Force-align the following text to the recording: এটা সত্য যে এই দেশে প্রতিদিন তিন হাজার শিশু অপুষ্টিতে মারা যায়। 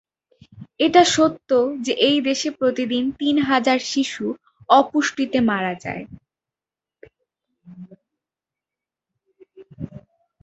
এটা 0.79 1.01
সত্য 1.15 1.49
যে 1.81 1.93
এই 2.07 2.17
দেশে 2.27 2.49
প্রতিদিন 2.59 3.03
তিন 3.19 3.35
হাজার 3.49 3.79
শিশু 3.91 4.25
অপুষ্টিতে 4.69 5.39
মারা 5.49 5.73
যায়। 5.83 6.03